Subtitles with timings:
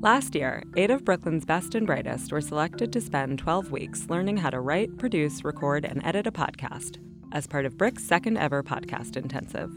[0.00, 4.36] Last year, eight of Brooklyn's best and brightest were selected to spend 12 weeks learning
[4.36, 6.98] how to write, produce, record, and edit a podcast
[7.32, 9.70] as part of BRIC's second ever podcast intensive.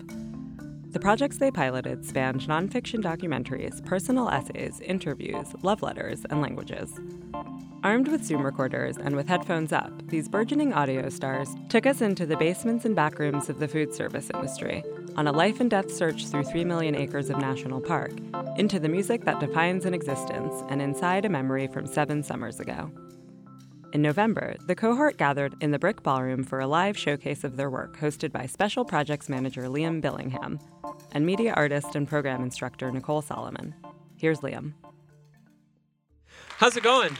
[0.92, 7.00] The projects they piloted spanned nonfiction documentaries, personal essays, interviews, love letters, and languages.
[7.84, 12.28] Armed with Zoom recorders and with headphones up, these burgeoning audio stars took us into
[12.28, 14.84] the basements and backrooms of the food service industry,
[15.16, 18.12] on a life and death search through 3 million acres of national park,
[18.58, 22.92] into the music that defines an existence, and inside a memory from seven summers ago.
[23.94, 27.70] In November, the cohort gathered in the BRIC Ballroom for a live showcase of their
[27.70, 30.62] work hosted by Special Projects Manager Liam Billingham
[31.12, 33.76] and media artist and program instructor Nicole Solomon.
[34.16, 34.74] Here's Liam.
[36.58, 37.18] How's it going?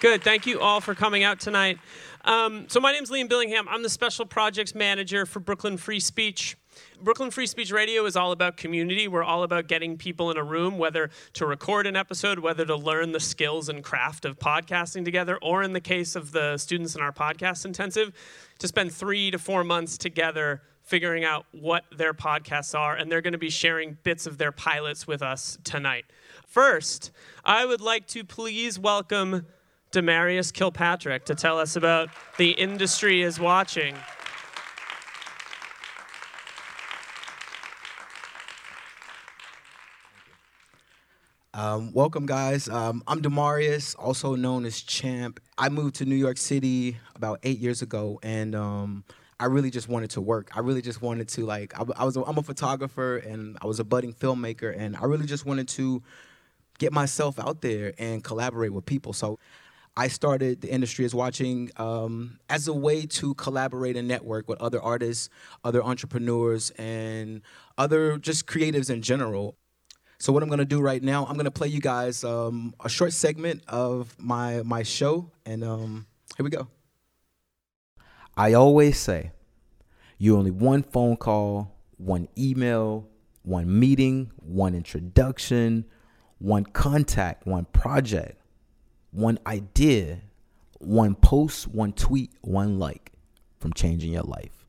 [0.00, 0.22] Good.
[0.22, 1.78] Thank you all for coming out tonight.
[2.24, 3.64] Um, so, my name is Liam Billingham.
[3.68, 6.56] I'm the Special Projects Manager for Brooklyn Free Speech.
[7.00, 9.08] Brooklyn Free Speech Radio is all about community.
[9.08, 12.76] We're all about getting people in a room, whether to record an episode, whether to
[12.76, 16.94] learn the skills and craft of podcasting together, or in the case of the students
[16.94, 18.12] in our podcast intensive,
[18.58, 22.94] to spend three to four months together figuring out what their podcasts are.
[22.94, 26.04] And they're going to be sharing bits of their pilots with us tonight.
[26.46, 27.10] First,
[27.44, 29.46] I would like to please welcome
[29.92, 33.94] Demarius Kilpatrick to tell us about The Industry is Watching.
[41.54, 42.66] Um, welcome, guys.
[42.66, 45.38] Um, I'm Demarius, also known as Champ.
[45.58, 49.04] I moved to New York City about eight years ago, and um,
[49.38, 50.50] I really just wanted to work.
[50.56, 51.78] I really just wanted to like.
[51.78, 52.16] I, I was.
[52.16, 55.68] A, I'm a photographer, and I was a budding filmmaker, and I really just wanted
[55.68, 56.02] to
[56.78, 59.12] get myself out there and collaborate with people.
[59.12, 59.38] So.
[59.94, 64.58] I started the industry is watching um, as a way to collaborate and network with
[64.58, 65.28] other artists,
[65.64, 67.42] other entrepreneurs, and
[67.76, 69.54] other just creatives in general.
[70.22, 73.12] So what I'm gonna do right now, I'm gonna play you guys um, a short
[73.12, 76.06] segment of my my show, and um,
[76.36, 76.68] here we go.
[78.36, 79.32] I always say,
[80.18, 83.08] you only one phone call, one email,
[83.42, 85.86] one meeting, one introduction,
[86.38, 88.40] one contact, one project,
[89.10, 90.20] one idea,
[90.78, 93.10] one post, one tweet, one like
[93.58, 94.68] from changing your life.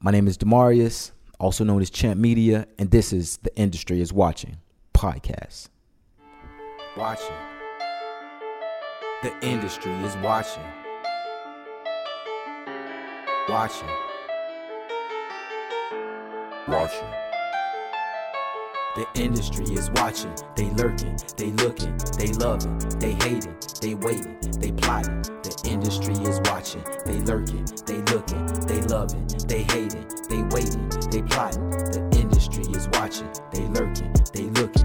[0.00, 4.12] My name is Demarius, also known as Champ Media, and this is The Industry is
[4.12, 4.56] Watching
[5.02, 5.68] podcast.
[6.96, 7.34] Watching.
[9.24, 10.62] The industry is watching.
[13.48, 13.88] Watching.
[16.68, 17.12] Watching.
[18.94, 24.70] The industry is watching, they lurking, they looking, they loving, they hating, they waiting, they
[24.70, 25.22] plotting.
[25.42, 31.22] The industry is watching, they lurking, they looking, they loving, they hating, they waiting, they
[31.22, 31.70] plotting.
[31.70, 34.81] The industry is watching, they lurking, they looking,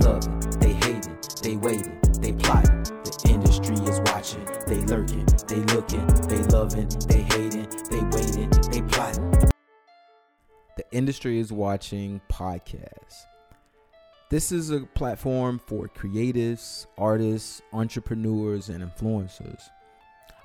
[0.00, 2.82] loving, they hating, they waiting, they plotting.
[2.82, 8.82] The industry is watching, they lurking, they looking, they loving, they hating, they waiting, they
[8.82, 9.30] plotting.
[10.76, 13.26] The industry is watching podcast.
[14.28, 19.62] This is a platform for creatives, artists, entrepreneurs, and influencers.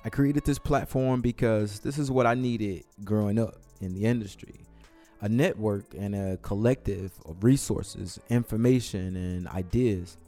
[0.04, 4.66] I created this platform because this is what I needed growing up in the industry
[5.22, 10.18] a network and a collective of resources, information, and ideas.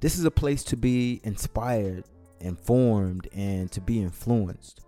[0.00, 2.04] This is a place to be inspired,
[2.40, 4.82] informed, and to be influenced.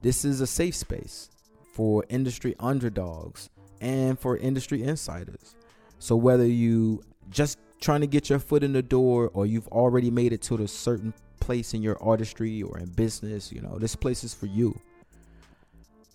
[0.00, 1.30] This is a safe space
[1.74, 5.54] for industry underdogs and for industry insiders.
[5.98, 10.10] So whether you just trying to get your foot in the door or you've already
[10.10, 13.94] made it to a certain place in your artistry or in business, you know, this
[13.94, 14.78] place is for you.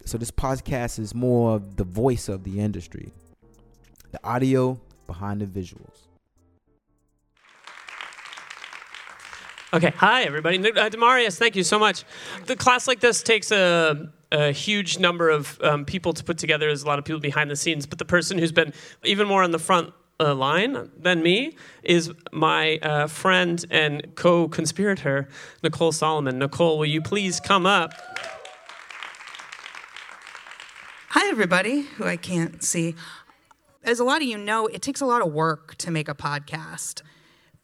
[0.06, 3.12] So this podcast is more of the voice of the industry.
[4.12, 6.08] The audio behind the visuals.
[9.72, 10.58] Okay, hi everybody.
[10.58, 12.04] Uh, Demarius, thank you so much.
[12.48, 16.66] The class like this takes a, a huge number of um, people to put together.
[16.66, 18.74] There's a lot of people behind the scenes, but the person who's been
[19.04, 25.30] even more on the front uh, line than me is my uh, friend and co-conspirator,
[25.62, 26.40] Nicole Solomon.
[26.40, 27.94] Nicole, will you please come up?
[31.14, 32.94] Hi, everybody who I can't see.
[33.84, 36.14] As a lot of you know, it takes a lot of work to make a
[36.14, 37.02] podcast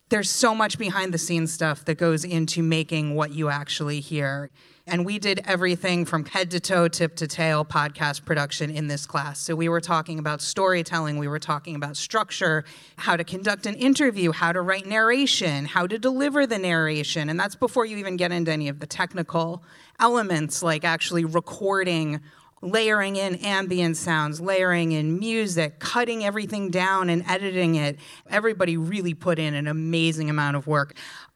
[0.10, 4.52] there's so much behind the scenes stuff that goes into making what you actually hear.
[4.86, 9.08] And we did everything from head to toe, tip to tail podcast production in this
[9.08, 9.40] class.
[9.40, 12.66] So we were talking about storytelling, we were talking about structure,
[12.98, 17.28] how to conduct an interview, how to write narration, how to deliver the narration.
[17.28, 19.64] And that's before you even get into any of the technical
[20.00, 22.22] elements like actually recording
[22.66, 27.98] layering in ambient sounds, layering in music, cutting everything down and editing it.
[28.30, 30.96] Everybody really put in an amazing amount of work.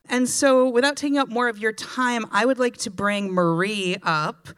[0.09, 3.97] And so, without taking up more of your time, I would like to bring Marie
[4.01, 4.49] up.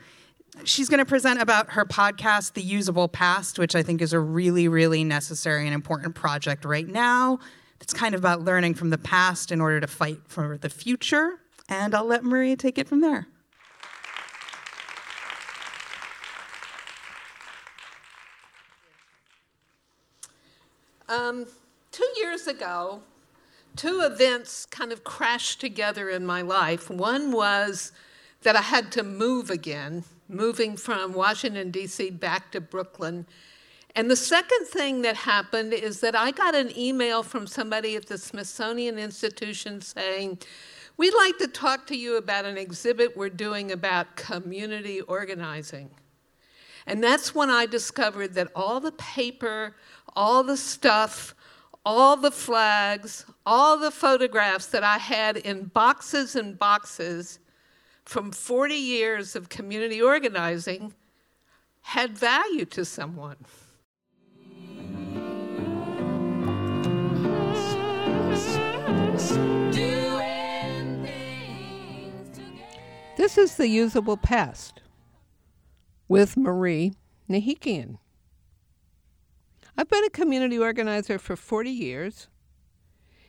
[0.63, 4.19] She's going to present about her podcast, The Usable Past, which I think is a
[4.19, 7.39] really, really necessary and important project right now.
[7.81, 11.39] It's kind of about learning from the past in order to fight for the future.
[11.67, 13.27] And I'll let Marie take it from there.
[21.11, 21.45] Um,
[21.91, 23.01] two years ago,
[23.75, 26.89] two events kind of crashed together in my life.
[26.89, 27.91] One was
[28.43, 32.11] that I had to move again, moving from Washington, D.C.
[32.11, 33.25] back to Brooklyn.
[33.93, 38.05] And the second thing that happened is that I got an email from somebody at
[38.05, 40.39] the Smithsonian Institution saying,
[40.95, 45.89] We'd like to talk to you about an exhibit we're doing about community organizing.
[46.87, 49.75] And that's when I discovered that all the paper,
[50.15, 51.35] all the stuff,
[51.85, 57.39] all the flags, all the photographs that I had in boxes and boxes
[58.05, 60.93] from 40 years of community organizing
[61.81, 63.37] had value to someone.
[73.17, 74.81] This is the usable past
[76.07, 76.93] with Marie
[77.29, 77.97] Nahikian.
[79.77, 82.27] I've been a community organizer for 40 years.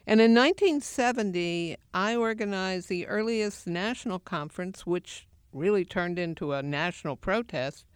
[0.06, 7.17] And in 1970, I organized the earliest national conference, which really turned into a national
[7.17, 7.87] protest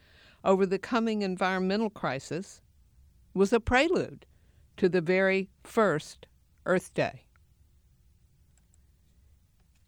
[0.45, 2.61] over the coming environmental crisis,
[3.35, 4.25] was a prelude
[4.77, 6.27] to the very first
[6.65, 7.25] Earth Day.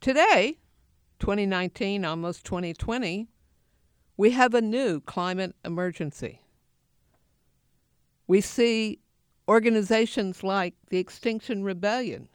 [0.01, 0.59] Today,
[1.21, 3.29] 2019, almost 2020,
[4.17, 6.41] we have a new climate emergency.
[8.29, 9.01] We see
[9.49, 12.29] organizations like the Extinction Rebellion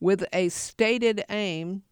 [0.00, 1.82] with a stated aim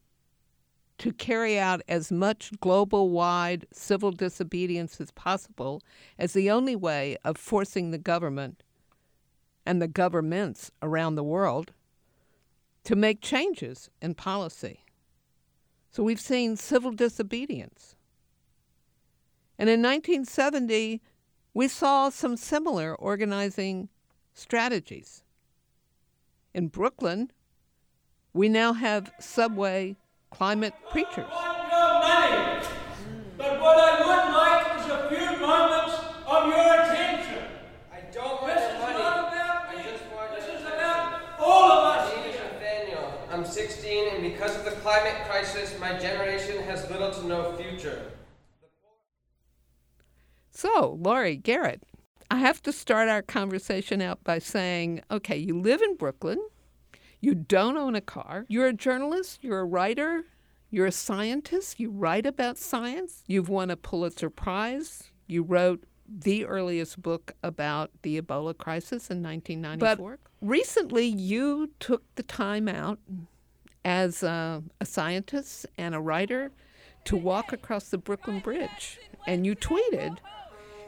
[0.97, 5.83] to carry out as much global wide civil disobedience as possible
[6.19, 8.65] as the only way of forcing the government
[9.65, 11.73] and the governments around the world
[12.85, 14.85] to make changes in policy.
[15.91, 17.95] So we've seen civil disobedience.
[19.59, 21.03] And in 1970,
[21.59, 23.89] we saw some similar organizing
[24.33, 25.25] strategies.
[26.55, 27.33] In Brooklyn,
[28.33, 29.97] we now have subway
[30.31, 31.27] climate preachers.
[33.37, 37.43] But what I would like is a few moments of your attention.
[37.93, 39.83] I don't want This is not about me.
[40.37, 42.41] This is about all of us My name is.
[42.53, 43.07] Nathaniel.
[43.33, 48.13] I'm 16, and because of the climate crisis, my generation has little to no future.
[50.59, 51.85] So, Laurie Garrett,
[52.33, 56.41] I have to start our conversation out by saying okay, you live in Brooklyn,
[57.21, 60.25] you don't own a car, you're a journalist, you're a writer,
[60.69, 66.45] you're a scientist, you write about science, you've won a Pulitzer Prize, you wrote the
[66.45, 70.11] earliest book about the Ebola crisis in 1994.
[70.11, 72.99] But recently, you took the time out
[73.85, 76.51] as a, a scientist and a writer
[77.05, 78.99] to walk across the Brooklyn Bridge.
[79.25, 80.19] And you tweeted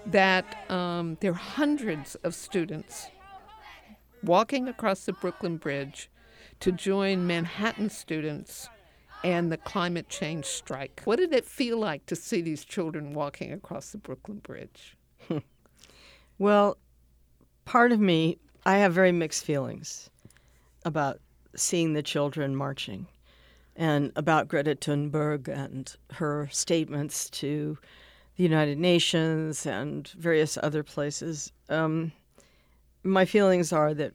[0.07, 3.09] that um, there are hundreds of students
[4.23, 6.11] walking across the Brooklyn Bridge
[6.61, 8.69] to join Manhattan students
[9.23, 11.03] and the climate change strike.
[11.05, 14.97] What did it feel like to see these children walking across the Brooklyn Bridge?
[16.41, 16.79] Well,
[17.67, 20.09] part of me, I have very mixed feelings
[20.87, 21.21] about
[21.55, 23.07] seeing the children marching
[23.77, 27.77] and about Greta Thunberg and her statements to
[28.41, 31.53] the United Nations and various other places.
[31.69, 32.11] Um,
[33.03, 34.15] my feelings are that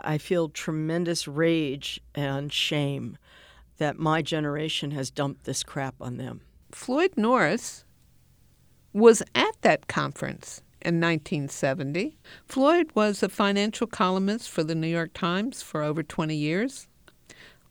[0.00, 3.16] I feel tremendous rage and shame
[3.78, 6.40] that my generation has dumped this crap on them.
[6.72, 7.84] Floyd Norris
[8.92, 12.18] was at that conference in 1970.
[12.46, 16.88] Floyd was a financial columnist for the New York Times for over 20 years.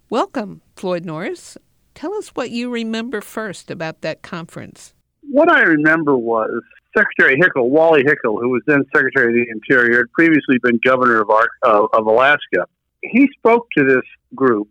[0.09, 1.57] Welcome, Floyd Norris.
[1.93, 4.93] Tell us what you remember first about that conference.
[5.31, 6.61] What I remember was
[6.95, 11.21] Secretary Hickel, Wally Hickel, who was then Secretary of the Interior, had previously been governor
[11.21, 12.67] of, uh, of Alaska.
[13.01, 14.03] He spoke to this
[14.33, 14.69] group,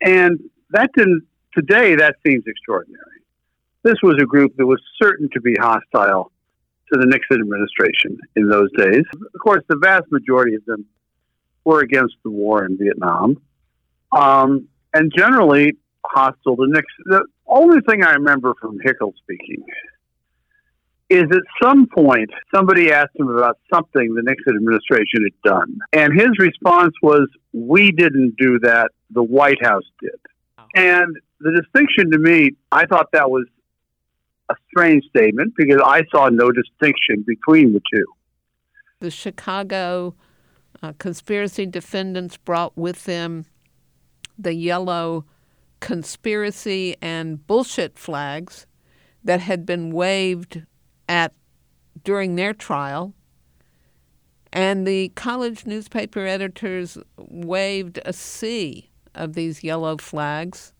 [0.00, 0.38] and
[0.70, 1.22] that didn't.
[1.54, 3.22] Today, that seems extraordinary.
[3.82, 6.30] This was a group that was certain to be hostile
[6.92, 9.04] to the Nixon administration in those days.
[9.14, 10.84] Of course, the vast majority of them
[11.64, 13.40] were against the war in Vietnam,
[14.12, 17.26] um, and generally hostile to Nixon.
[17.46, 19.64] The only thing I remember from Hickel speaking
[21.08, 25.78] is at some point somebody asked him about something the Nixon administration had done.
[25.92, 30.18] And his response was, We didn't do that, the White House did.
[30.74, 33.46] And the distinction to me, I thought that was
[34.50, 38.04] a strange statement because I saw no distinction between the two.
[39.00, 40.14] The Chicago
[40.82, 43.46] uh, conspiracy defendants brought with them
[44.38, 45.24] the yellow
[45.80, 48.66] conspiracy and bullshit flags
[49.22, 50.62] that had been waved
[51.08, 51.32] at
[52.04, 53.14] during their trial
[54.56, 60.72] and the college newspaper editors waved a sea of these yellow flags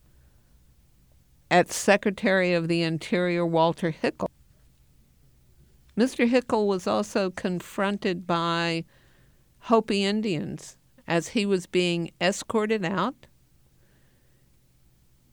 [1.51, 4.31] at Secretary of the Interior Walter Hickel.
[5.95, 6.27] Mr.
[6.27, 8.85] Hickel was also confronted by
[9.61, 13.27] Hopi Indians as he was being escorted out.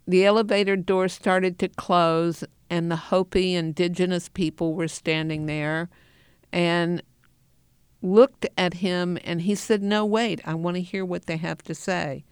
[0.07, 5.89] The elevator door started to close, and the Hopi indigenous people were standing there
[6.51, 7.01] and
[8.01, 11.63] looked at him, and he said, No, wait, I want to hear what they have
[11.63, 12.25] to say.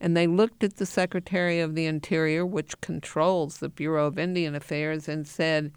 [0.00, 4.54] And they looked at the Secretary of the Interior, which controls the Bureau of Indian
[4.54, 5.72] Affairs, and said,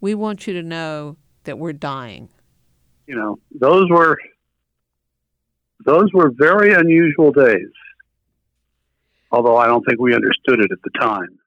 [0.00, 2.28] We want you to know that we're dying.
[3.06, 4.18] You know, those were
[5.84, 7.70] those were very unusual days.
[9.32, 11.38] Although I don't think we understood it at the time.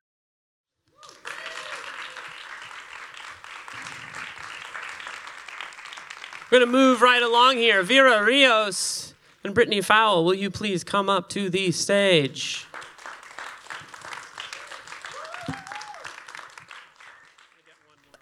[6.52, 7.84] We're going to move right along here.
[7.84, 9.14] Vera Rios
[9.44, 12.66] and Brittany Fowle, will you please come up to the stage?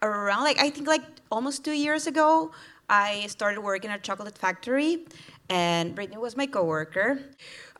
[0.01, 2.51] Around like I think like almost two years ago,
[2.89, 5.05] I started working at a chocolate factory,
[5.49, 7.19] and Brittany was my coworker.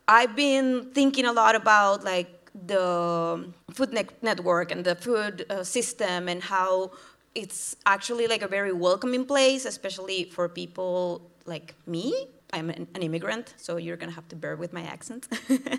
[0.06, 5.64] I've been thinking a lot about like the food ne- network and the food uh,
[5.64, 6.92] system and how
[7.34, 12.28] it's actually like a very welcoming place, especially for people like me.
[12.52, 15.26] I'm an, an immigrant, so you're gonna have to bear with my accent.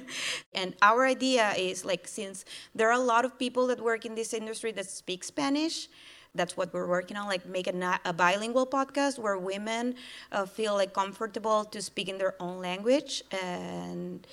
[0.53, 4.15] and our idea is like since there are a lot of people that work in
[4.15, 5.87] this industry that speak Spanish,
[6.35, 9.95] that's what we're working on like make a, a bilingual podcast where women
[10.31, 14.27] uh, feel like comfortable to speak in their own language and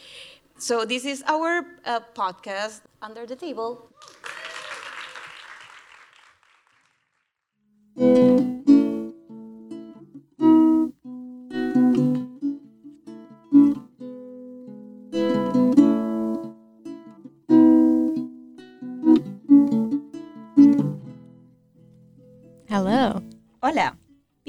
[0.63, 2.83] so this is our uh, podcast.
[3.03, 3.91] Under the table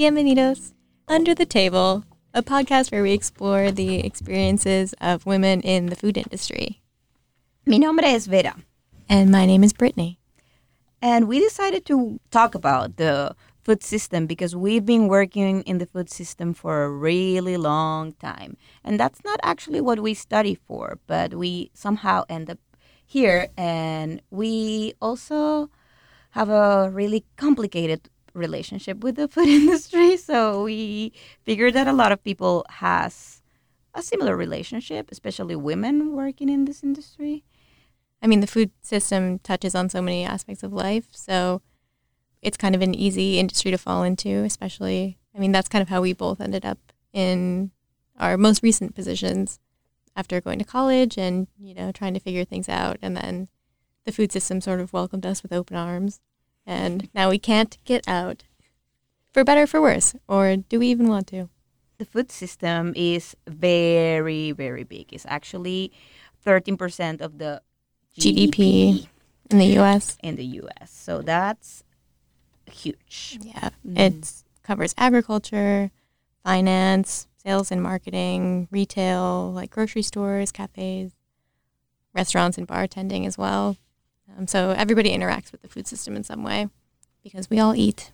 [0.03, 0.73] Bienvenidos.
[1.07, 6.17] Under the Table, a podcast where we explore the experiences of women in the food
[6.17, 6.81] industry.
[7.65, 8.57] Mi nombre es Vera.
[9.07, 10.19] And my name is Brittany.
[11.01, 13.33] And we decided to talk about the
[13.63, 18.57] food system because we've been working in the food system for a really long time.
[18.83, 22.59] And that's not actually what we study for, but we somehow end up
[23.05, 23.47] here.
[23.55, 25.69] And we also
[26.31, 30.17] have a really complicated relationship with the food industry.
[30.17, 31.13] So we
[31.43, 33.41] figured that a lot of people has
[33.93, 37.43] a similar relationship, especially women working in this industry.
[38.21, 41.61] I mean, the food system touches on so many aspects of life, so
[42.41, 45.19] it's kind of an easy industry to fall into, especially.
[45.35, 46.77] I mean, that's kind of how we both ended up
[47.11, 47.71] in
[48.17, 49.59] our most recent positions
[50.15, 52.97] after going to college and, you know, trying to figure things out.
[53.01, 53.47] And then
[54.05, 56.21] the food system sort of welcomed us with open arms.
[56.65, 58.43] And now we can't get out,
[59.33, 60.15] for better or for worse.
[60.27, 61.49] Or do we even want to?
[61.97, 65.13] The food system is very, very big.
[65.13, 65.91] It's actually
[66.45, 67.61] 13% of the
[68.17, 69.07] GDP
[69.49, 70.17] in the U.S.
[70.23, 70.91] In the U.S.
[70.91, 71.83] So that's
[72.71, 73.39] huge.
[73.41, 73.97] Yeah, mm-hmm.
[73.97, 75.91] it covers agriculture,
[76.43, 81.11] finance, sales and marketing, retail, like grocery stores, cafes,
[82.13, 83.77] restaurants, and bartending as well.
[84.37, 86.69] Um, so everybody interacts with the food system in some way
[87.23, 88.11] because we all eat.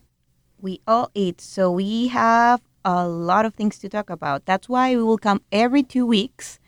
[0.59, 1.41] We all eat.
[1.41, 4.45] So we have a lot of things to talk about.
[4.45, 6.59] That's why we will come every two weeks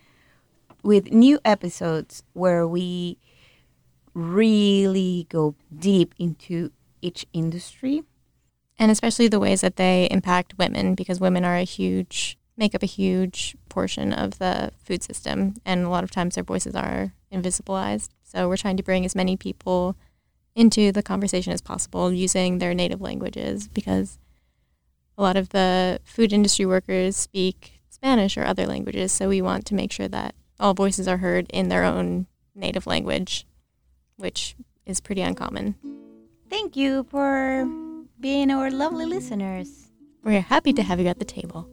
[0.83, 3.17] with new episodes where we
[4.13, 6.71] really go deep into
[7.01, 8.03] each industry.
[8.77, 12.83] And especially the ways that they impact women because women are a huge, make up
[12.83, 15.55] a huge portion of the food system.
[15.65, 18.09] And a lot of times their voices are invisibilized.
[18.31, 19.97] So we're trying to bring as many people
[20.55, 24.19] into the conversation as possible using their native languages because
[25.17, 29.11] a lot of the food industry workers speak Spanish or other languages.
[29.11, 32.87] So we want to make sure that all voices are heard in their own native
[32.87, 33.45] language,
[34.15, 35.75] which is pretty uncommon.
[36.49, 37.67] Thank you for
[38.19, 39.89] being our lovely listeners.
[40.23, 41.67] We're happy to have you at the table.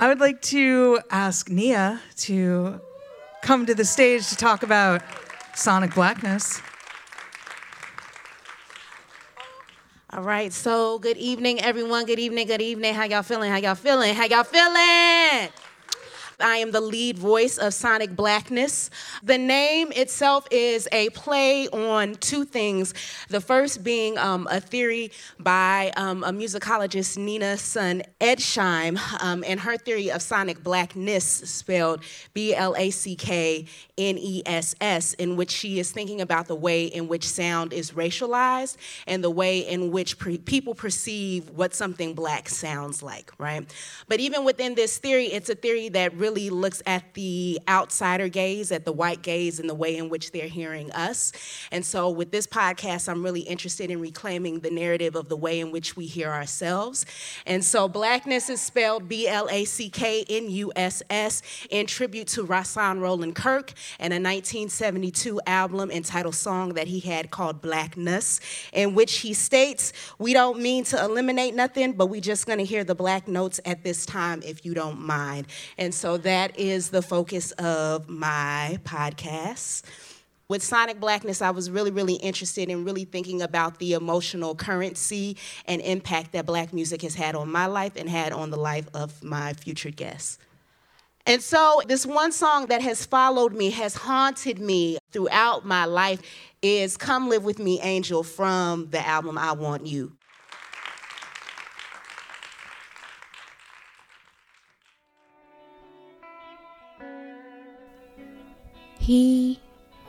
[0.00, 2.80] I would like to ask Nia to
[3.42, 5.02] come to the stage to talk about
[5.56, 6.62] Sonic Blacknuss.
[10.12, 12.06] All right, so good evening, everyone.
[12.06, 12.94] Good evening, good evening.
[12.94, 13.50] How y'all feeling?
[13.50, 14.14] How y'all feeling?
[14.14, 15.50] How y'all feeling?
[16.40, 18.90] I am the lead voice of Sonic Blacknuss.
[19.24, 22.94] The name itself is a play on two things.
[23.28, 29.58] The first being um, a theory by um, a musicologist, Nina Sun Eidsheim, um, and
[29.58, 32.02] her theory of Sonic Blackness, spelled
[32.34, 33.66] B L A C K
[33.96, 37.72] N E S S, in which she is thinking about the way in which sound
[37.72, 38.76] is racialized
[39.08, 43.66] and the way in which pre- people perceive what something black sounds like, right?
[44.06, 48.28] But even within this theory, it's a theory that really really looks at the outsider
[48.28, 51.32] gaze, at the white gaze, and the way in which they're hearing us.
[51.72, 55.58] And so, with this podcast, I'm really interested in reclaiming the narrative of the way
[55.60, 57.06] in which we hear ourselves.
[57.46, 61.86] And so, Blacknuss is spelled B L A C K N U S S in
[61.86, 67.62] tribute to Rahsaan Roland Kirk and a 1972 album entitled Song that he had called
[67.62, 68.40] Blacknuss,
[68.74, 72.84] in which he states, We don't mean to eliminate nothing, but we just gonna hear
[72.84, 75.46] the black notes at this time if you don't mind.
[75.78, 79.82] And so that is the focus of my podcast.
[80.48, 85.36] With Sonic Blacknuss, I was really, really interested in really thinking about the emotional currency
[85.66, 88.88] and impact that black music has had on my life and had on the life
[88.94, 90.38] of my future guests.
[91.26, 96.22] And so, this one song that has followed me, has haunted me throughout my life,
[96.62, 100.17] is Come Live With Me, Angel, from the album I Want You.
[109.08, 109.58] He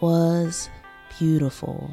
[0.01, 0.69] was
[1.17, 1.91] beautiful,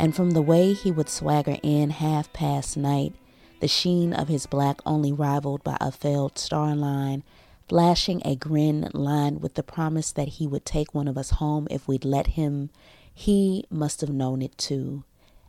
[0.00, 3.14] and from the way he would swagger in half past night,
[3.60, 7.22] the sheen of his black only rivaled by a failed star line,
[7.68, 11.68] flashing a grin lined with the promise that he would take one of us home
[11.70, 12.70] if we'd let him,
[13.14, 15.04] he must have known it too.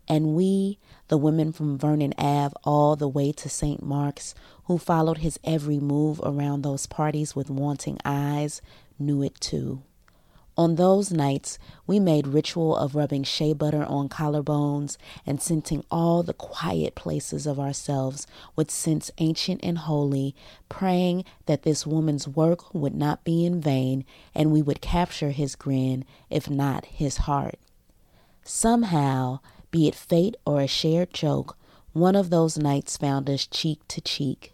[0.08, 3.82] And we, the women from Vernon Ave all the way to St.
[3.82, 4.36] Mark's,
[4.66, 8.62] who followed his every move around those parties with wanting eyes,
[9.00, 9.82] knew it too.
[10.58, 16.24] On those nights, we made ritual of rubbing shea butter on collarbones and scenting all
[16.24, 20.36] the quiet places of ourselves with scents ancient and holy,
[20.68, 25.56] praying that this woman's work would not be in vain and we would capture his
[25.56, 27.60] grin, if not his heart.
[28.44, 29.40] Somehow,
[29.70, 31.56] be it fate or a shared joke,
[31.94, 34.54] one of those nights found us cheek to cheek.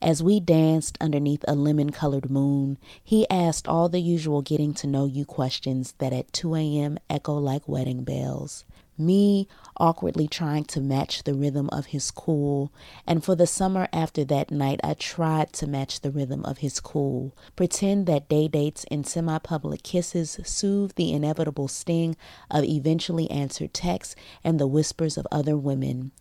[0.00, 4.86] As we danced underneath a lemon colored moon, he asked all the usual getting to
[4.86, 6.98] know you questions that at 2 a.m.
[7.10, 8.64] echo like wedding bells.
[8.96, 12.72] Me awkwardly trying to match the rhythm of his cool,
[13.08, 16.78] and for the summer after that night, I tried to match the rhythm of his
[16.78, 17.36] cool.
[17.56, 22.16] Pretend that day dates and semi public kisses soothe the inevitable sting
[22.52, 26.12] of eventually answered texts and the whispers of other women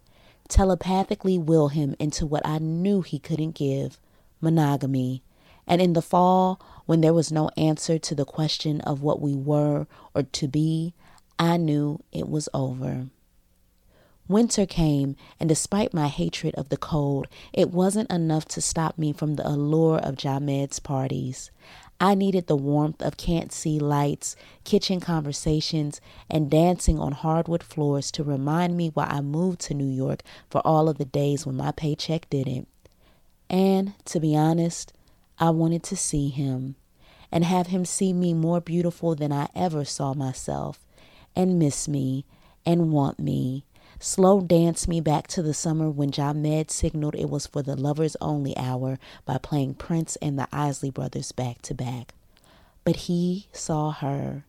[0.49, 3.99] telepathically will him into what I knew he couldn't give
[4.41, 5.23] monogamy.
[5.65, 9.35] And in the fall, when there was no answer to the question of what we
[9.35, 10.93] were or to be,
[11.37, 13.07] I knew it was over.
[14.29, 19.13] Winter came, and despite my hatred of the cold, it wasn't enough to stop me
[19.13, 21.49] from the allure of Jamed's parties.
[21.99, 28.11] I needed the warmth of can't see lights, kitchen conversations, and dancing on hardwood floors
[28.11, 31.57] to remind me why I moved to New York for all of the days when
[31.57, 32.67] my paycheck didn't.
[33.49, 34.93] And, to be honest,
[35.39, 36.75] I wanted to see him
[37.31, 40.85] and have him see me more beautiful than I ever saw myself,
[41.35, 42.25] and miss me
[42.65, 43.65] and want me
[43.99, 48.15] Slow dance me back to the summer when Jamed signaled it was for the lovers
[48.21, 52.13] only hour by playing Prince and the Isley Brothers back to back.
[52.83, 54.45] But he saw her,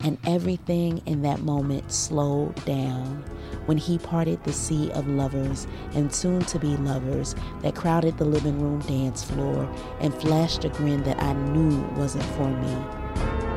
[0.00, 3.24] and everything in that moment slowed down
[3.64, 8.26] when he parted the sea of lovers and soon to be lovers that crowded the
[8.26, 9.66] living room dance floor
[10.00, 13.49] and flashed a grin that I knew wasn't for me.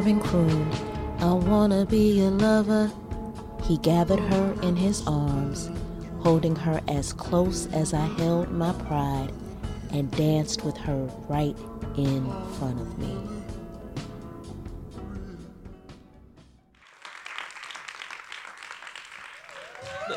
[0.00, 0.74] Marvin crooned,
[1.18, 2.90] I wanna be your lover,
[3.64, 5.70] he gathered her in his arms,
[6.20, 9.30] holding her as close as I held my pride,
[9.92, 11.54] and danced with her right
[11.98, 13.14] in front of me.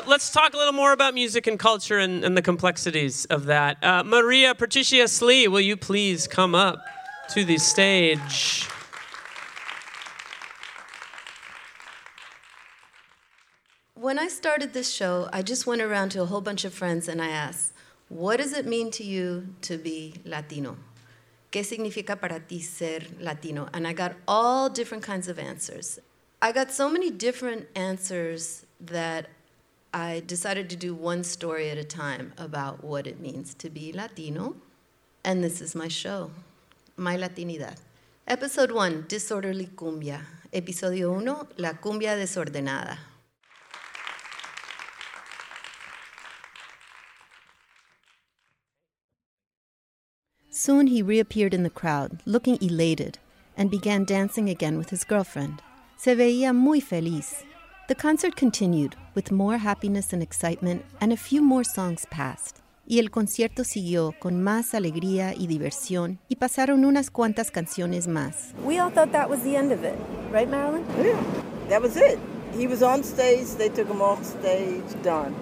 [0.06, 3.84] Let's talk a little more about music and culture and, and the complexities of that.
[3.84, 6.78] Uh, Maria Patricia Slee, will you please come up
[7.34, 8.66] to the stage?
[14.14, 17.08] When I started this show, I just went around to a whole bunch of friends
[17.08, 17.72] and I asked,
[18.08, 20.76] What does it mean to you to be Latino?
[21.50, 23.68] ¿Qué significa para ti ser Latino?
[23.74, 25.98] And I got all different kinds of answers.
[26.40, 29.30] I got so many different answers that
[29.92, 33.92] I decided to do one story at a time about what it means to be
[33.92, 34.54] Latino.
[35.24, 36.30] And this is my show,
[36.96, 37.78] My Latinidad.
[38.28, 40.20] Episode 1, Disorderly Cumbia.
[40.52, 42.96] Episodio 1, La Cumbia Desordenada.
[50.66, 53.18] Soon he reappeared in the crowd, looking elated,
[53.54, 55.60] and began dancing again with his girlfriend.
[55.98, 57.44] Se veía muy feliz.
[57.88, 62.62] The concert continued, with more happiness and excitement, and a few more songs passed.
[62.88, 68.54] Y el concierto siguió con más alegría y diversión, y pasaron unas cuantas canciones más.
[68.64, 69.98] We all thought that was the end of it,
[70.32, 70.86] right, Marilyn?
[70.96, 71.22] Yeah,
[71.68, 72.18] that was it.
[72.56, 75.34] He was on stage, they took him off stage, done.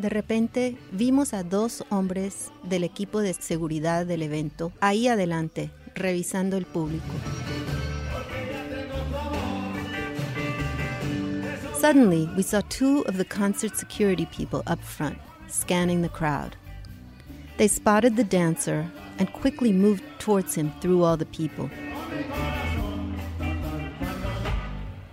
[0.00, 6.56] De repente vimos a dos hombres del equipo de seguridad del evento ahí adelante, revisando
[6.56, 7.04] el público.
[11.78, 15.18] Suddenly, we saw two of the concert security people up front,
[15.50, 16.56] scanning the crowd.
[17.58, 21.68] They spotted the dancer and quickly moved towards him through all the people.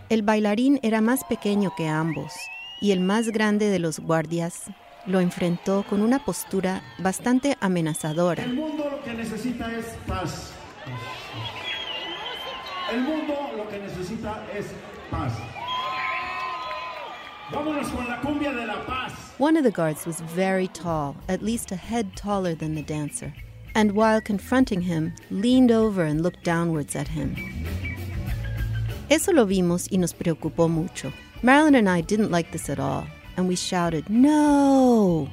[0.09, 2.31] El bailarín era más pequeño que ambos,
[2.81, 4.63] y el más grande de los guardias
[5.05, 8.43] lo enfrentó con una postura bastante amenazadora.
[8.43, 10.51] El mundo lo que necesita es paz.
[12.91, 14.67] El mundo lo que necesita es
[15.09, 15.33] paz.
[17.51, 19.13] Vámonos con la cumbia de la paz.
[19.39, 23.33] One of the guards was very tall, at least a head taller than the dancer,
[23.73, 27.35] and while confronting him, leaned over and looked downwards at him.
[29.09, 31.13] Eso lo vimos y nos preocupó mucho.
[31.43, 35.29] Marilyn and I didn't like this at all, and we shouted, No!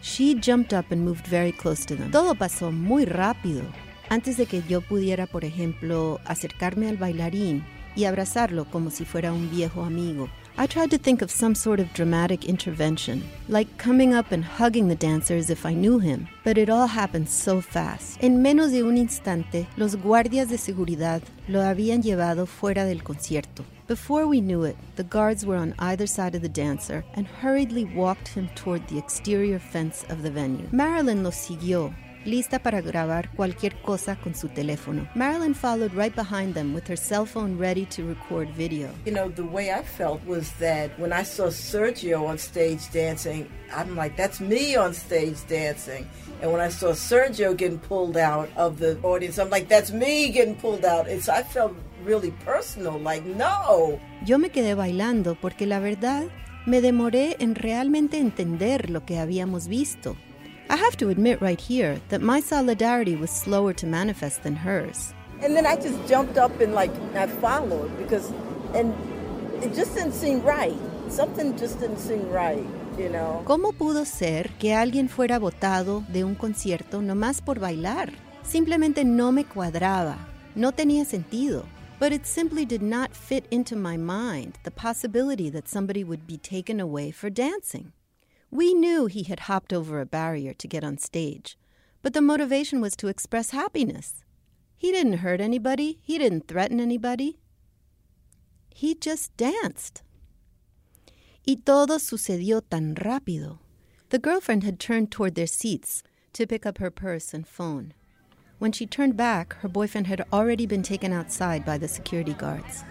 [0.00, 2.10] She jumped up and moved very close to them.
[2.10, 3.62] Todo pasó muy rápido.
[4.10, 7.64] Antes de que yo pudiera, por ejemplo, acercarme al bailarín
[7.96, 11.80] y abrazarlo como si fuera un viejo amigo, I tried to think of some sort
[11.80, 16.28] of dramatic intervention, like coming up and hugging the dancer as if I knew him,
[16.44, 18.22] but it all happened so fast.
[18.22, 23.64] En menos de un instante, los guardias de seguridad lo habían llevado fuera del concierto.
[23.86, 27.84] Before we knew it, the guards were on either side of the dancer and hurriedly
[27.84, 30.66] walked him toward the exterior fence of the venue.
[30.72, 31.94] Marilyn los siguió,
[32.24, 35.06] lista para grabar cualquier cosa con su teléfono.
[35.14, 38.88] Marilyn followed right behind them with her cell phone ready to record video.
[39.04, 43.50] You know, the way I felt was that when I saw Sergio on stage dancing,
[43.70, 46.08] I'm like, that's me on stage dancing.
[46.40, 50.30] And when I saw Sergio getting pulled out of the audience, I'm like, that's me
[50.30, 51.06] getting pulled out.
[51.06, 53.98] It's I felt really personal, like, no.
[54.24, 56.24] Yo me quedé bailando porque la verdad
[56.66, 60.16] me demoré en realmente entender lo que habíamos visto.
[60.70, 65.12] I have to admit right here that my solidarity was slower to manifest than hers.
[65.42, 68.30] And then I just jumped up and like I followed because,
[68.74, 68.94] and
[69.62, 70.74] it just didn't seem right.
[71.10, 72.64] Something just didn't seem right,
[72.98, 73.42] you know.
[73.44, 78.12] ¿Cómo pudo ser que alguien fuera votado de un concierto nomás por bailar?
[78.42, 80.16] Simplemente no me cuadraba.
[80.54, 81.64] No tenía sentido.
[81.98, 86.36] But it simply did not fit into my mind the possibility that somebody would be
[86.36, 87.92] taken away for dancing.
[88.50, 91.56] We knew he had hopped over a barrier to get on stage,
[92.02, 94.24] but the motivation was to express happiness.
[94.76, 97.38] He didn't hurt anybody, he didn't threaten anybody.
[98.70, 100.02] He just danced.
[101.46, 103.58] Y todo sucedió tan rápido.
[104.10, 106.02] The girlfriend had turned toward their seats
[106.32, 107.94] to pick up her purse and phone.
[108.64, 112.82] When she turned back, her boyfriend had already been taken outside by the security guards.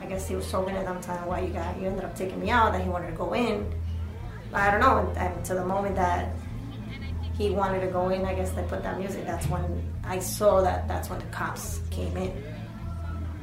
[0.00, 2.38] I guess he was talking to them, telling why you got you ended up taking
[2.38, 3.74] me out, that he wanted to go in.
[4.52, 5.12] I don't know.
[5.16, 6.32] And to the moment that
[7.36, 9.26] he wanted to go in, I guess they put that music.
[9.26, 10.86] That's when I saw that.
[10.86, 12.32] That's when the cops came in,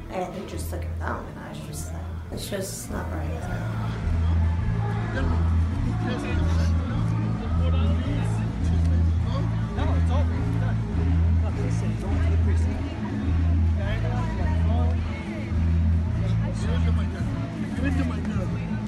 [0.08, 1.22] and they just took him down.
[1.26, 2.02] And I was just like,
[2.32, 3.28] it's just not right.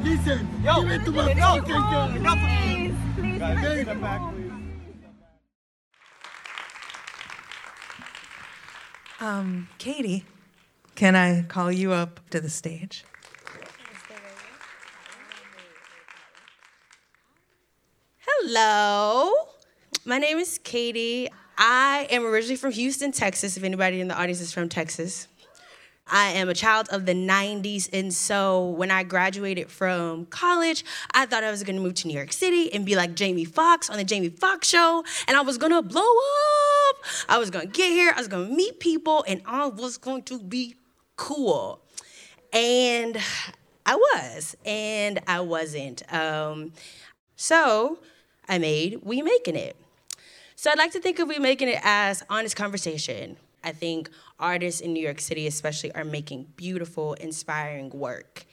[0.03, 0.49] Jason.
[0.65, 2.17] Yo, Give it to my enough, fucking guy.
[2.17, 3.83] enough of Please, please, Guys, please.
[3.83, 4.21] step back,
[9.21, 10.25] Um, Katie,
[10.95, 13.05] can I call you up to the stage?
[18.27, 19.33] Hello.
[20.05, 21.29] My name is Katie.
[21.59, 25.29] I am originally from Houston, Texas, if anybody in the audience is from Texas.
[26.11, 31.27] I am a child of the 90s, and so when I graduated from college, I
[31.27, 33.97] thought I was gonna move to New York City and be like Jamie Foxx on
[33.97, 36.97] the Jamie Foxx show, and I was gonna blow up.
[37.29, 40.41] I was gonna get here, I was gonna meet people, and I was going to
[40.41, 40.75] be
[41.17, 41.81] cool.
[42.53, 43.17] And
[43.87, 46.03] I was, and I wasn't.
[46.13, 46.73] Um,
[47.37, 47.99] so
[48.49, 49.77] I made We Making It.
[50.57, 53.37] So I'd like to think of We Making It as honest conversation.
[53.63, 58.47] I think artists in New York City, especially, are making beautiful, inspiring work.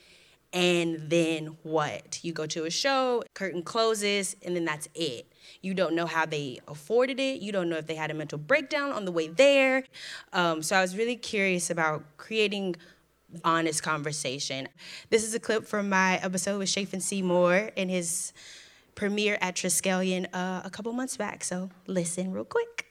[0.53, 2.19] And then what?
[2.23, 5.31] You go to a show, curtain closes, and then that's it.
[5.61, 7.41] You don't know how they afforded it.
[7.41, 9.83] You don't know if they had a mental breakdown on the way there.
[10.33, 12.75] Um, so I was really curious about creating
[13.43, 14.69] honest conversation.
[15.09, 18.33] This is a clip from my episode with Chafin Seymour and his
[18.95, 21.43] premiere at Triskelion uh, a couple months back.
[21.43, 22.85] So listen real quick.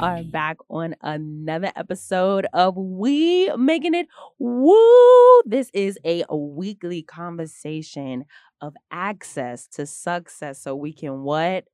[0.00, 4.06] Are back on another episode of We Making It
[4.38, 5.42] Woo.
[5.44, 8.24] This is a weekly conversation
[8.60, 11.64] of access to success so we can what?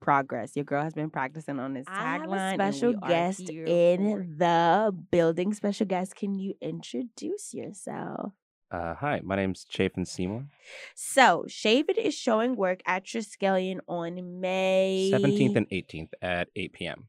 [0.00, 0.56] Progress.
[0.56, 2.54] Your girl has been practicing on this tagline.
[2.54, 5.52] special guest in the building.
[5.52, 8.32] Special guest, can you introduce yourself?
[8.70, 10.46] Uh, hi, my name's Chafin Seymour.
[10.94, 17.08] So, Chafin is showing work at Triskelion on May 17th and 18th at 8 p.m.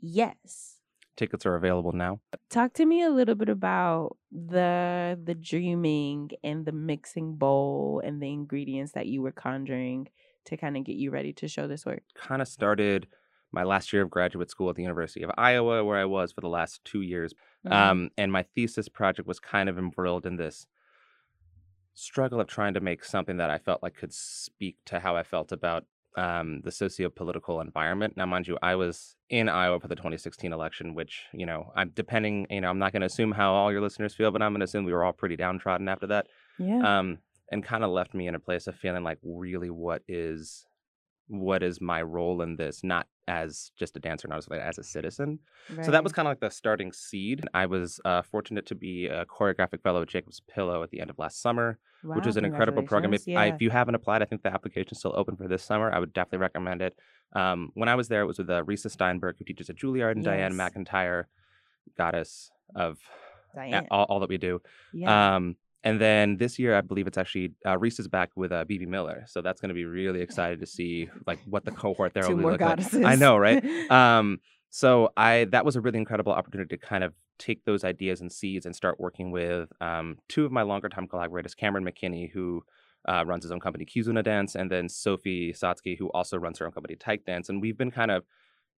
[0.00, 0.76] Yes.
[1.16, 2.20] Tickets are available now.
[2.48, 8.22] Talk to me a little bit about the the dreaming and the mixing bowl and
[8.22, 10.08] the ingredients that you were conjuring
[10.46, 12.02] to kind of get you ready to show this work.
[12.14, 13.08] Kind of started
[13.52, 16.40] my last year of graduate school at the University of Iowa, where I was for
[16.40, 17.34] the last two years.
[17.66, 17.72] Mhm.
[17.72, 20.66] Um, and my thesis project was kind of embroiled in this
[21.94, 25.22] struggle of trying to make something that I felt like could speak to how I
[25.22, 25.84] felt about
[26.16, 28.16] um, the socio-political environment.
[28.16, 31.90] Now, mind you, I was in Iowa for the 2016 election, which you know, I'm
[31.94, 32.46] depending.
[32.50, 34.60] You know, I'm not going to assume how all your listeners feel, but I'm going
[34.60, 36.26] to assume we were all pretty downtrodden after that.
[36.58, 36.98] Yeah.
[36.98, 37.18] Um,
[37.52, 40.64] and kind of left me in a place of feeling like, really, what is
[41.26, 42.82] what is my role in this?
[42.82, 45.38] Not as just a dancer, not as as a citizen.
[45.82, 47.46] So that was kind of like the starting seed.
[47.54, 51.10] I was uh, fortunate to be a choreographic fellow at Jacob's Pillow at the end
[51.10, 53.14] of last summer, which Wow, was an incredible program.
[53.14, 53.52] If, congratulations.
[53.52, 55.92] I, if you haven't applied, I think the application is still open for this summer.
[55.92, 56.98] I would definitely recommend it.
[57.32, 60.12] Um, when I was there, it was with uh, Risa Steinberg, who teaches at Juilliard,
[60.12, 61.24] and Dianne McIntyre,
[61.96, 62.98] goddess of
[63.54, 63.86] Diane.
[63.92, 64.60] all, all that we do.
[64.92, 65.36] Yeah.
[65.36, 68.86] Um, and then this year, I believe it's actually uh, is back with uh, Bebe
[68.86, 72.24] Miller, so that's going to be really excited to see like what the cohort there
[72.24, 72.70] Two will be more look like.
[72.70, 73.20] I goddesses.
[73.20, 73.64] know, right?
[73.90, 78.20] um, so I that was a really incredible opportunity to kind of take those ideas
[78.20, 82.30] and seeds and start working with um, two of my longer time collaborators, Cameron McKinney,
[82.30, 82.62] who
[83.08, 86.66] uh, runs his own company Kizuna Dance, and then Sophie Satsky, who also runs her
[86.66, 88.24] own company Tyke Dance, and we've been kind of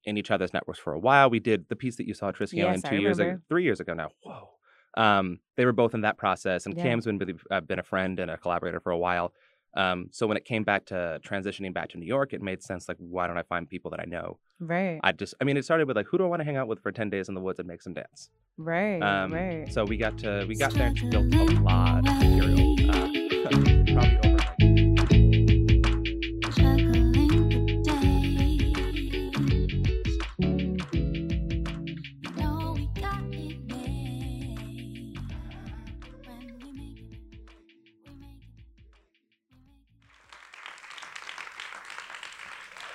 [0.05, 1.31] in each other's networks for a while.
[1.31, 3.65] We did the piece that you saw at Triskelion Yes, I two years ago, three
[3.65, 4.11] years ago now.
[4.23, 4.51] Whoa.
[4.97, 6.83] Um, they were both in that process, and Yeah.
[6.85, 9.33] Cam's been really uh, been a friend and a collaborator for a while.
[9.75, 12.89] Um, so when it came back to transitioning back to New York, it made sense.
[12.89, 14.39] Like, why don't I find people that I know?
[14.61, 15.01] Right.
[15.03, 16.69] I just, I mean, it started with like, who do I want to hang out
[16.69, 18.29] with for ten days in the woods and make some dance?
[18.59, 19.01] Right.
[19.01, 19.73] Um, right.
[19.73, 22.77] So we got to, we got there and she built a lot of material.
[22.91, 24.29] Uh,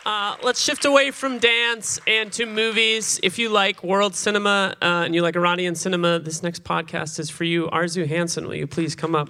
[0.07, 3.19] Uh, let's shift away from dance and to movies.
[3.23, 7.29] If you like world cinema uh, and you like Iranian cinema, this next podcast is
[7.29, 7.67] for you.
[7.71, 9.27] Arzu Hansen, will you please come up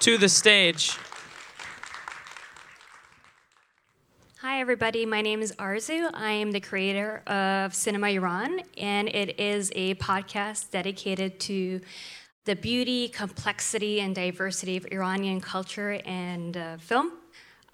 [0.00, 0.98] to the stage?
[4.42, 5.06] Hi, everybody.
[5.06, 6.10] My name is Arzu.
[6.12, 11.80] I am the creator of Cinema Iran, and it is a podcast dedicated to
[12.44, 17.12] the beauty, complexity, and diversity of Iranian culture and uh, film.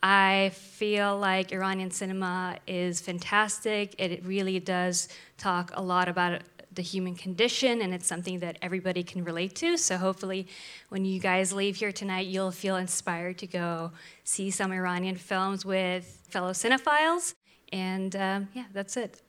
[0.07, 3.95] I feel like Iranian cinema is fantastic.
[3.97, 9.03] It really does talk a lot about the human condition, and it's something that everybody
[9.03, 9.79] can relate to.
[9.79, 10.47] So hopefully,
[10.90, 13.93] when you guys leave here tonight, you'll feel inspired to go
[14.25, 17.33] see some Iranian films with fellow cinephiles.
[17.73, 19.23] And um, yeah, that's it.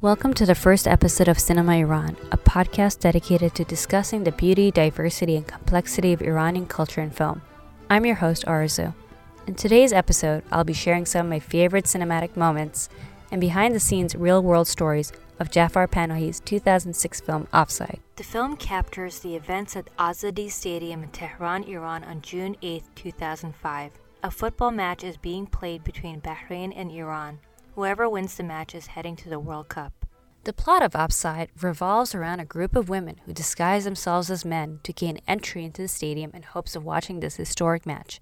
[0.00, 4.70] Welcome to the first episode of Cinema Iran, a podcast dedicated to discussing the beauty,
[4.70, 7.42] diversity, and complexity of Iranian culture and film.
[7.90, 8.94] I'm your host, Arzu.
[9.44, 12.88] In today's episode, I'll be sharing some of my favorite cinematic moments
[13.32, 17.98] and behind the scenes real world stories of Jafar Panahi's 2006 film Offside.
[18.14, 23.90] The film captures the events at Azadi Stadium in Tehran, Iran on June 8, 2005.
[24.22, 27.40] A football match is being played between Bahrain and Iran.
[27.74, 30.06] Whoever wins the match is heading to the World Cup.
[30.44, 34.78] The plot of Offside revolves around a group of women who disguise themselves as men
[34.84, 38.20] to gain entry into the stadium in hopes of watching this historic match.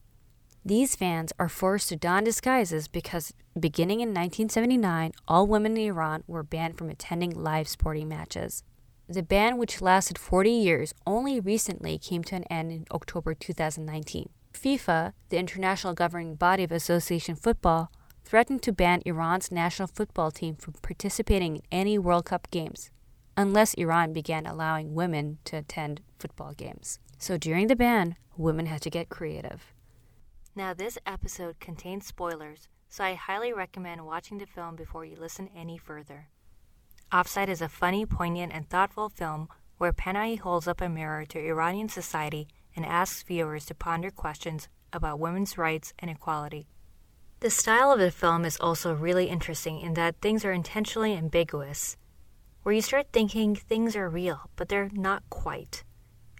[0.64, 6.22] These fans are forced to don disguises because, beginning in 1979, all women in Iran
[6.26, 8.62] were banned from attending live sporting matches.
[9.08, 14.28] The ban, which lasted 40 years, only recently came to an end in October 2019.
[14.52, 17.90] FIFA, the international governing body of association football,
[18.24, 22.90] threatened to ban Iran's national football team from participating in any World Cup games,
[23.34, 26.98] unless Iran began allowing women to attend football games.
[27.18, 29.69] So during the ban, women had to get creative.
[30.60, 35.48] Now, this episode contains spoilers, so I highly recommend watching the film before you listen
[35.56, 36.28] any further.
[37.10, 41.38] Offside is a funny, poignant, and thoughtful film where Panahi holds up a mirror to
[41.38, 42.46] Iranian society
[42.76, 46.68] and asks viewers to ponder questions about women's rights and equality.
[47.40, 51.96] The style of the film is also really interesting in that things are intentionally ambiguous,
[52.64, 55.84] where you start thinking things are real, but they're not quite.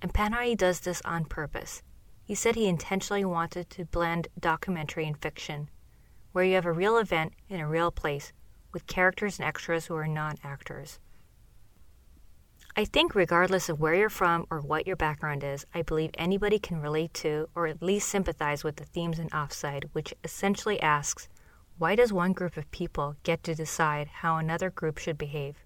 [0.02, 1.82] And Panahi does this on purpose.
[2.30, 5.68] He said he intentionally wanted to blend documentary and fiction,
[6.30, 8.32] where you have a real event in a real place
[8.72, 11.00] with characters and extras who are non actors.
[12.76, 16.60] I think, regardless of where you're from or what your background is, I believe anybody
[16.60, 21.28] can relate to or at least sympathize with the themes in Offside, which essentially asks
[21.78, 25.64] why does one group of people get to decide how another group should behave?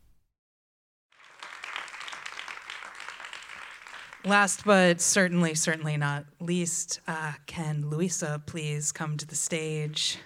[4.26, 10.16] Last but certainly, certainly not least, uh, can Luisa please come to the stage?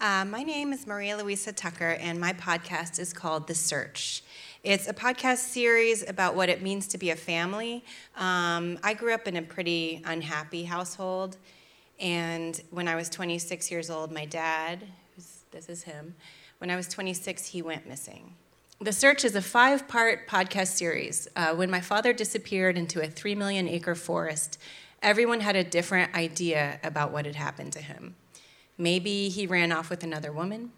[0.00, 4.22] Uh, my name is Maria Luisa Tucker, and my podcast is called The Search.
[4.62, 7.84] It's a podcast series about what it means to be a family.
[8.16, 11.38] Um, I grew up in a pretty unhappy household,
[11.98, 14.84] and when I was 26 years old, my dad,
[15.50, 16.14] this is him,
[16.58, 18.34] when I was 26, he went missing.
[18.80, 21.26] The Search is a five part podcast series.
[21.34, 24.58] Uh, when my father disappeared into a three million acre forest,
[25.02, 28.14] everyone had a different idea about what had happened to him.
[28.76, 30.70] Maybe he ran off with another woman.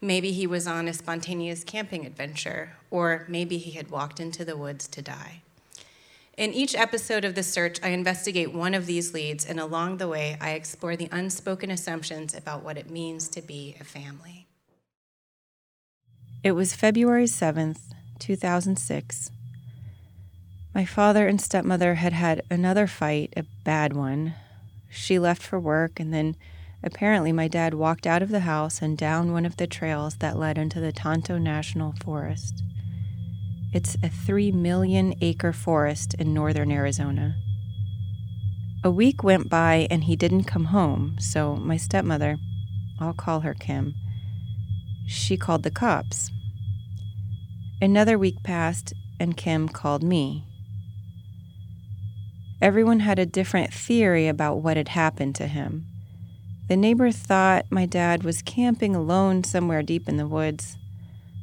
[0.00, 4.56] Maybe he was on a spontaneous camping adventure, or maybe he had walked into the
[4.56, 5.42] woods to die.
[6.36, 10.08] In each episode of The Search, I investigate one of these leads, and along the
[10.08, 14.45] way, I explore the unspoken assumptions about what it means to be a family.
[16.46, 17.80] It was February 7th,
[18.20, 19.32] 2006.
[20.72, 24.34] My father and stepmother had had another fight, a bad one.
[24.88, 26.36] She left for work, and then
[26.84, 30.38] apparently my dad walked out of the house and down one of the trails that
[30.38, 32.62] led into the Tonto National Forest.
[33.72, 37.34] It's a three million acre forest in northern Arizona.
[38.84, 42.36] A week went by and he didn't come home, so my stepmother,
[43.00, 43.94] I'll call her Kim,
[45.06, 46.30] she called the cops.
[47.80, 50.44] Another week passed, and Kim called me.
[52.62, 55.86] Everyone had a different theory about what had happened to him.
[56.68, 60.78] The neighbor thought my dad was camping alone somewhere deep in the woods.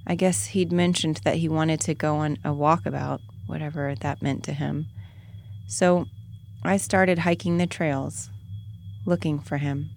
[0.07, 4.43] I guess he'd mentioned that he wanted to go on a walkabout, whatever that meant
[4.45, 4.87] to him.
[5.67, 6.07] So
[6.63, 8.31] I started hiking the trails,
[9.05, 9.91] looking for him.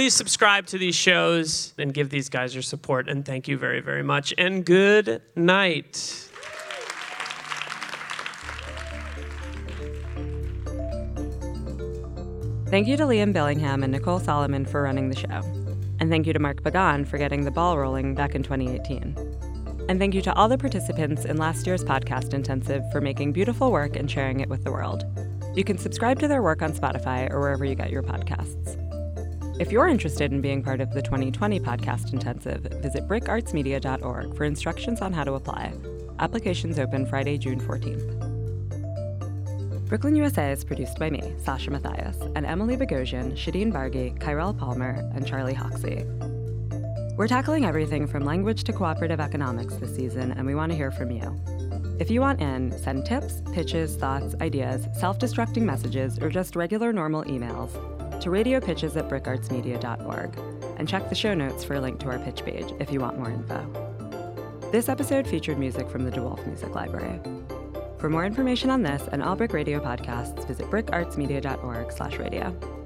[0.00, 3.06] Please subscribe to these shows and give these guys your support.
[3.06, 4.32] And thank you very, very much.
[4.38, 6.26] And good night.
[12.68, 15.42] Thank you to Liam Billingham and Nicole Solomon for running the show.
[16.00, 19.14] And thank you to Mark Pagan for getting the ball rolling back in 2018.
[19.90, 23.70] And thank you to all the participants in last year's podcast intensive for making beautiful
[23.70, 25.04] work and sharing it with the world.
[25.54, 28.79] You can subscribe to their work on Spotify or wherever you get your podcasts.
[29.60, 35.02] If you're interested in being part of the 2020 podcast intensive, visit bricartsmedia.org for instructions
[35.02, 35.74] on how to apply.
[36.18, 38.18] Applications open Friday, June 14th.
[39.86, 45.06] Brooklyn USA is produced by me, Sasha Matthias, and Emily Bogosian, Shadeen Bargi, Kyrell Palmer,
[45.14, 46.06] and Charlie Hoxie.
[47.18, 50.90] We're tackling everything from language to cooperative economics this season, and we want to hear
[50.90, 51.38] from you.
[51.98, 56.94] If you want in, send tips, pitches, thoughts, ideas, self destructing messages, or just regular
[56.94, 60.38] normal emails to radiopitches at bricartsmedia.org,
[60.78, 63.18] and check the show notes for a link to our pitch page if you want
[63.18, 64.70] more info.
[64.72, 67.20] This episode featured music from the De Wolfe Music Library.
[67.98, 72.79] For more information on this and all BRIC Radio podcasts, visit bricartsmedia.org slash radio.